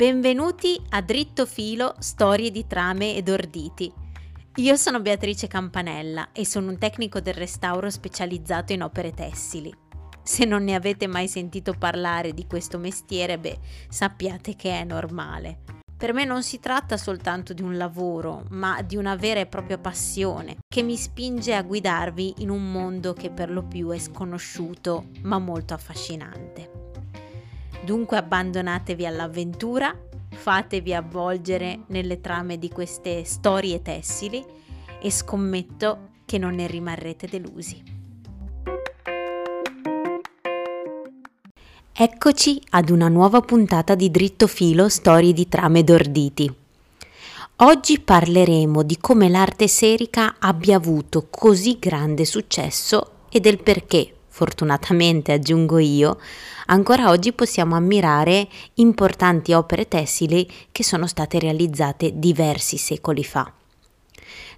[0.00, 3.92] Benvenuti a Dritto Filo Storie di trame ed orditi.
[4.54, 9.70] Io sono Beatrice Campanella e sono un tecnico del restauro specializzato in opere tessili.
[10.22, 13.58] Se non ne avete mai sentito parlare di questo mestiere, beh,
[13.90, 15.64] sappiate che è normale.
[15.98, 19.76] Per me non si tratta soltanto di un lavoro, ma di una vera e propria
[19.76, 25.10] passione che mi spinge a guidarvi in un mondo che per lo più è sconosciuto,
[25.24, 26.69] ma molto affascinante.
[27.82, 29.96] Dunque abbandonatevi all'avventura,
[30.28, 34.44] fatevi avvolgere nelle trame di queste storie tessili
[35.00, 37.82] e scommetto che non ne rimarrete delusi.
[41.92, 46.54] Eccoci ad una nuova puntata di Dritto Filo Storie di trame d'orditi.
[47.56, 55.32] Oggi parleremo di come l'arte serica abbia avuto così grande successo e del perché fortunatamente
[55.32, 56.18] aggiungo io,
[56.68, 63.52] ancora oggi possiamo ammirare importanti opere tessili che sono state realizzate diversi secoli fa.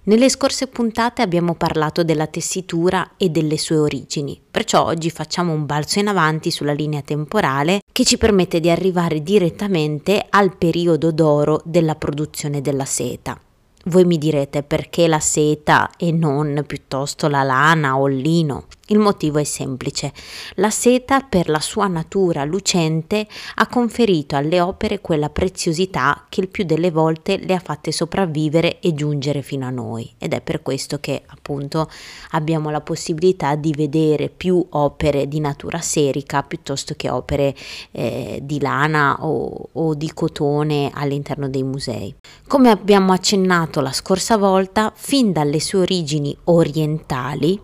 [0.03, 5.65] Nelle scorse puntate abbiamo parlato della tessitura e delle sue origini, perciò oggi facciamo un
[5.65, 11.61] balzo in avanti sulla linea temporale che ci permette di arrivare direttamente al periodo d'oro
[11.65, 13.37] della produzione della seta.
[13.85, 18.67] Voi mi direte perché la seta e non piuttosto la lana o il lino?
[18.87, 20.11] Il motivo è semplice.
[20.55, 26.49] La seta, per la sua natura lucente, ha conferito alle opere quella preziosità che il
[26.49, 30.13] più delle volte le ha fatte sopravvivere e giungere fino a noi.
[30.17, 31.89] Ed è per questo che, appunto,
[32.31, 37.55] abbiamo la possibilità di vedere più opere di natura serica piuttosto che opere
[37.91, 42.13] eh, di lana o, o di cotone all'interno dei musei.
[42.47, 47.59] Come abbiamo accennato la scorsa volta, fin dalle sue origini orientali,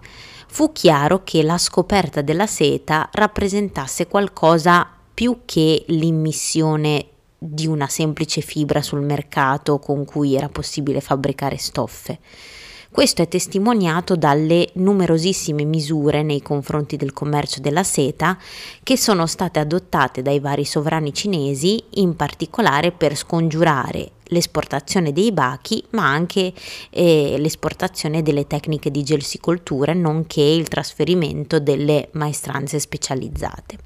[0.47, 7.05] fu chiaro che la scoperta della seta rappresentasse qualcosa più che l'immissione
[7.37, 12.19] di una semplice fibra sul mercato con cui era possibile fabbricare stoffe.
[12.91, 18.37] Questo è testimoniato dalle numerosissime misure nei confronti del commercio della seta
[18.81, 25.83] che sono state adottate dai vari sovrani cinesi, in particolare per scongiurare l'esportazione dei bachi,
[25.91, 26.51] ma anche
[26.89, 33.77] eh, l'esportazione delle tecniche di gelsicoltura, nonché il trasferimento delle maestranze specializzate.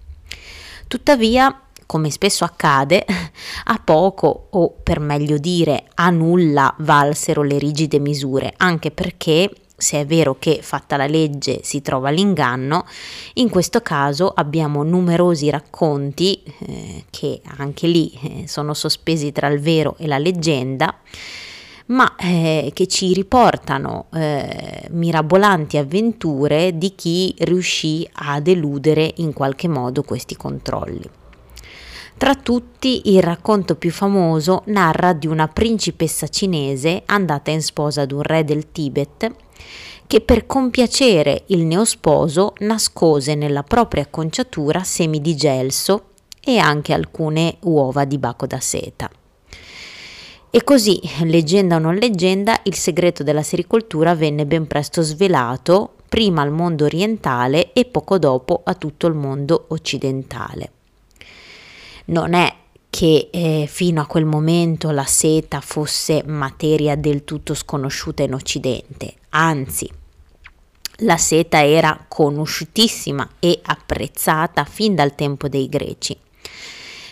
[0.87, 3.05] Tuttavia, come spesso accade,
[3.65, 9.99] a poco o per meglio dire a nulla valsero le rigide misure, anche perché se
[9.99, 12.85] è vero che fatta la legge si trova l'inganno,
[13.33, 19.59] in questo caso abbiamo numerosi racconti eh, che anche lì eh, sono sospesi tra il
[19.59, 20.95] vero e la leggenda,
[21.87, 29.67] ma eh, che ci riportano eh, mirabolanti avventure di chi riuscì ad eludere in qualche
[29.67, 31.21] modo questi controlli.
[32.17, 38.11] Tra tutti il racconto più famoso narra di una principessa cinese andata in sposa ad
[38.11, 39.31] un re del Tibet
[40.07, 46.09] che per compiacere il neosposo nascose nella propria conciatura semi di gelso
[46.39, 49.09] e anche alcune uova di baco da seta.
[50.51, 56.43] E così, leggenda o non leggenda, il segreto della sericoltura venne ben presto svelato prima
[56.43, 60.82] al mondo orientale e poco dopo a tutto il mondo occidentale.
[62.05, 62.53] Non è
[62.89, 69.15] che eh, fino a quel momento la seta fosse materia del tutto sconosciuta in Occidente,
[69.29, 69.89] anzi
[70.97, 76.15] la seta era conosciutissima e apprezzata fin dal tempo dei greci,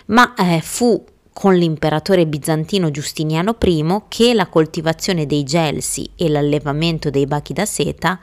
[0.07, 1.03] ma eh, fu
[1.33, 7.65] con l'imperatore bizantino Giustiniano I che la coltivazione dei gelsi e l'allevamento dei bachi da
[7.65, 8.19] seta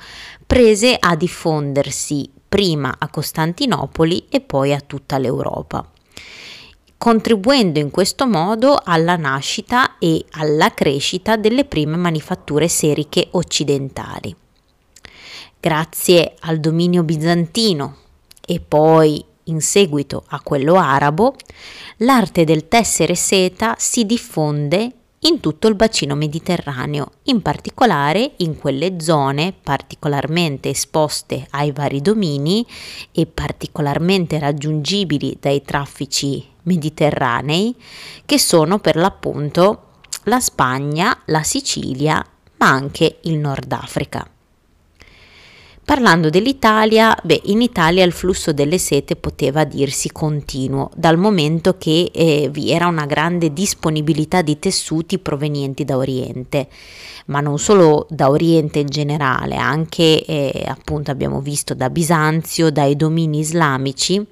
[0.46, 5.90] prese a diffondersi prima a Costantinopoli e poi a tutta l'Europa
[6.98, 14.34] contribuendo in questo modo alla nascita e alla crescita delle prime manifatture seriche occidentali.
[15.60, 17.96] Grazie al dominio bizantino
[18.44, 21.34] e poi in seguito a quello arabo,
[21.98, 24.92] l'arte del tessere seta si diffonde
[25.22, 32.64] in tutto il bacino mediterraneo, in particolare in quelle zone particolarmente esposte ai vari domini
[33.10, 37.74] e particolarmente raggiungibili dai traffici mediterranei,
[38.24, 39.82] che sono per l'appunto
[40.24, 42.24] la Spagna, la Sicilia,
[42.58, 44.28] ma anche il Nord Africa.
[45.88, 52.10] Parlando dell'Italia, beh, in Italia il flusso delle sete poteva dirsi continuo, dal momento che
[52.12, 56.68] eh, vi era una grande disponibilità di tessuti provenienti da Oriente,
[57.28, 62.94] ma non solo da Oriente in generale, anche eh, appunto abbiamo visto da Bisanzio, dai
[62.94, 64.22] domini islamici,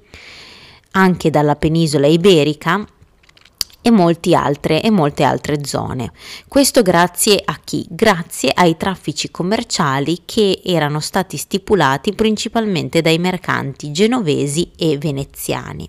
[0.97, 2.85] anche dalla penisola iberica
[3.81, 3.89] e,
[4.33, 6.11] altre, e molte altre zone.
[6.47, 7.85] Questo grazie a chi?
[7.87, 15.87] Grazie ai traffici commerciali che erano stati stipulati principalmente dai mercanti genovesi e veneziani.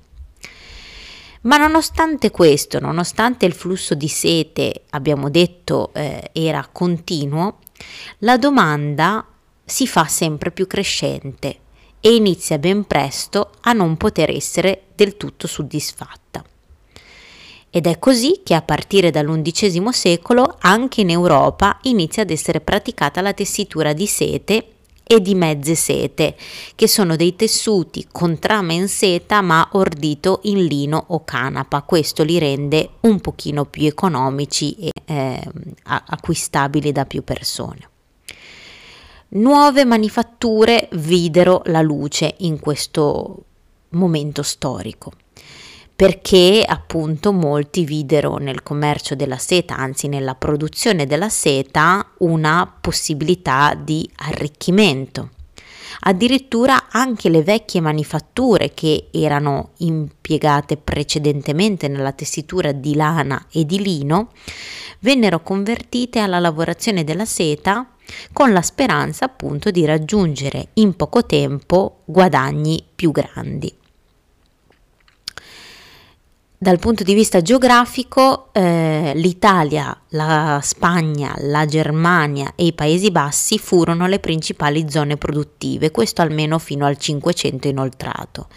[1.40, 7.58] Ma nonostante questo, nonostante il flusso di sete, abbiamo detto, eh, era continuo,
[8.18, 9.24] la domanda
[9.64, 11.60] si fa sempre più crescente
[12.00, 16.44] e inizia ben presto a non poter essere del tutto soddisfatta.
[17.70, 23.20] Ed è così che a partire dall'undicesimo secolo anche in Europa inizia ad essere praticata
[23.20, 24.66] la tessitura di sete
[25.10, 26.36] e di mezze sete,
[26.74, 31.82] che sono dei tessuti con trama in seta ma ordito in lino o canapa.
[31.82, 35.40] Questo li rende un pochino più economici e eh,
[35.84, 37.88] acquistabili da più persone.
[39.30, 43.44] Nuove manifatture videro la luce in questo
[43.90, 45.12] momento storico
[45.94, 53.74] perché appunto molti videro nel commercio della seta, anzi nella produzione della seta, una possibilità
[53.74, 55.30] di arricchimento.
[56.00, 63.82] Addirittura anche le vecchie manifatture che erano impiegate precedentemente nella tessitura di lana e di
[63.82, 64.30] lino
[65.00, 67.94] vennero convertite alla lavorazione della seta
[68.32, 73.74] con la speranza appunto di raggiungere in poco tempo guadagni più grandi.
[76.60, 83.58] Dal punto di vista geografico, eh, l'Italia, la Spagna, la Germania e i Paesi Bassi
[83.58, 88.48] furono le principali zone produttive, questo almeno fino al Cinquecento inoltrato.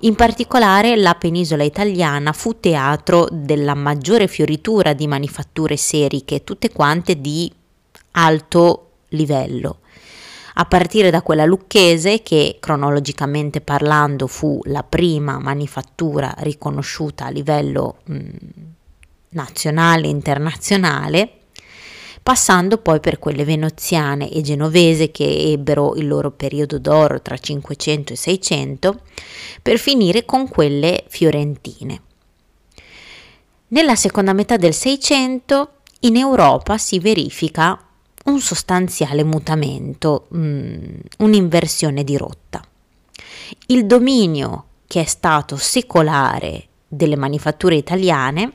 [0.00, 7.18] In particolare la penisola italiana fu teatro della maggiore fioritura di manifatture seriche, tutte quante
[7.18, 7.50] di
[8.10, 9.78] alto livello
[10.60, 17.98] a partire da quella lucchese che cronologicamente parlando fu la prima manifattura riconosciuta a livello
[18.04, 18.28] mh,
[19.30, 21.32] nazionale e internazionale,
[22.24, 28.12] passando poi per quelle veneziane e genovese che ebbero il loro periodo d'oro tra 500
[28.12, 29.00] e 600,
[29.62, 32.02] per finire con quelle fiorentine.
[33.68, 35.70] Nella seconda metà del 600
[36.00, 37.80] in Europa si verifica
[38.28, 40.76] un sostanziale mutamento, mm,
[41.18, 42.62] un'inversione di rotta.
[43.66, 48.52] Il dominio che è stato secolare delle manifatture italiane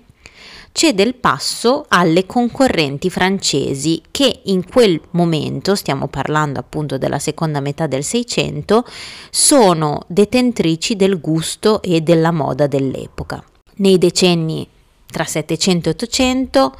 [0.71, 7.59] cede il passo alle concorrenti francesi che in quel momento, stiamo parlando appunto della seconda
[7.59, 8.83] metà del Seicento,
[9.29, 13.43] sono detentrici del gusto e della moda dell'epoca.
[13.75, 14.67] Nei decenni
[15.05, 16.75] tra 700 e 800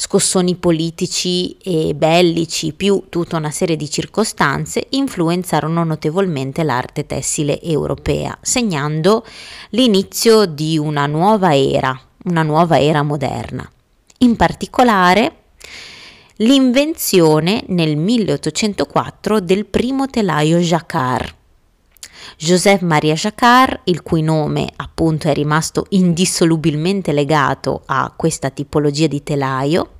[0.00, 8.36] scossoni politici e bellici, più tutta una serie di circostanze, influenzarono notevolmente l'arte tessile europea,
[8.40, 9.26] segnando
[9.70, 13.70] l'inizio di una nuova era, una nuova era moderna.
[14.20, 15.34] In particolare,
[16.36, 21.34] l'invenzione nel 1804 del primo telaio jacquard,
[22.42, 29.22] Joseph Maria Jacquard, il cui nome appunto è rimasto indissolubilmente legato a questa tipologia di
[29.22, 29.96] telaio,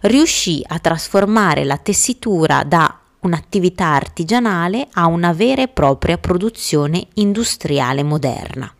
[0.00, 8.02] riuscì a trasformare la tessitura da un'attività artigianale a una vera e propria produzione industriale
[8.02, 8.74] moderna.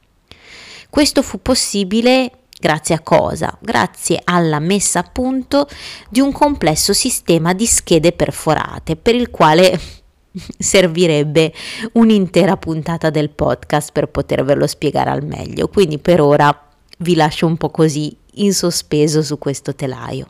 [0.90, 3.56] Questo fu possibile grazie a cosa?
[3.60, 5.68] Grazie alla messa a punto
[6.08, 9.78] di un complesso sistema di schede perforate per il quale
[10.58, 11.52] servirebbe
[11.92, 16.66] un'intera puntata del podcast per potervelo spiegare al meglio, quindi per ora
[16.98, 20.26] vi lascio un po' così in sospeso su questo telaio.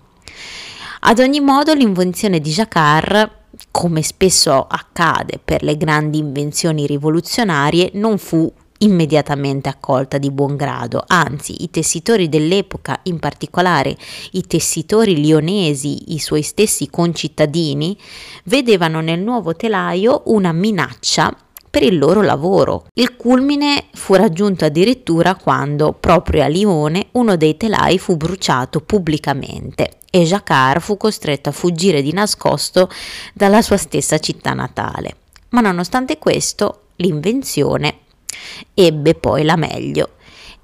[1.01, 3.37] Ad ogni modo l'invenzione di Jacquard
[3.71, 11.03] come spesso accade per le grandi invenzioni rivoluzionarie, non fu immediatamente accolta di buon grado,
[11.07, 13.97] anzi i tessitori dell'epoca, in particolare
[14.33, 17.97] i tessitori lionesi, i suoi stessi concittadini,
[18.45, 21.35] vedevano nel nuovo telaio una minaccia
[21.71, 22.87] per il loro lavoro.
[22.95, 29.99] Il culmine fu raggiunto addirittura quando, proprio a Lione, uno dei telai fu bruciato pubblicamente
[30.11, 32.89] e Jacquard fu costretto a fuggire di nascosto
[33.35, 35.17] dalla sua stessa città natale.
[35.51, 37.99] Ma nonostante questo, l'invenzione
[38.75, 40.11] Ebbe poi la meglio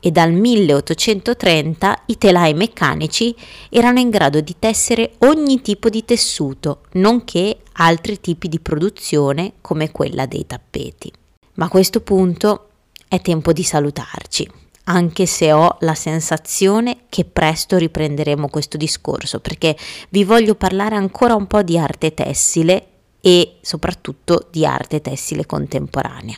[0.05, 3.35] e dal 1830 i telai meccanici
[3.71, 9.91] erano in grado di tessere ogni tipo di tessuto, nonché altri tipi di produzione come
[9.91, 11.11] quella dei tappeti.
[11.55, 12.69] Ma a questo punto
[13.09, 14.47] è tempo di salutarci,
[14.85, 19.75] anche se ho la sensazione che presto riprenderemo questo discorso, perché
[20.11, 22.89] vi voglio parlare ancora un po' di arte tessile
[23.23, 26.37] e soprattutto di arte tessile contemporanea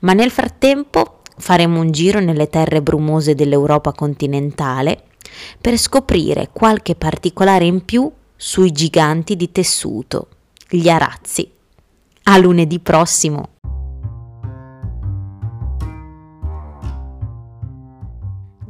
[0.00, 5.04] ma nel frattempo faremo un giro nelle terre brumose dell'Europa continentale
[5.60, 10.28] per scoprire qualche particolare in più sui giganti di tessuto,
[10.68, 11.50] gli arazzi.
[12.24, 13.48] A lunedì prossimo!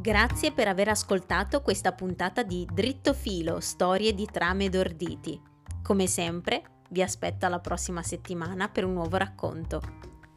[0.01, 5.39] Grazie per aver ascoltato questa puntata di Dritto Filo, storie di trame ed orditi.
[5.83, 9.83] Come sempre, vi aspetto alla prossima settimana per un nuovo racconto.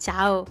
[0.03, 0.45] Ciao!